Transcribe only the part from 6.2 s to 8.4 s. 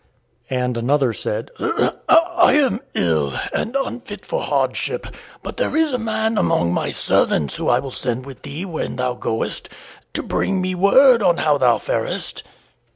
among my servants whom I will send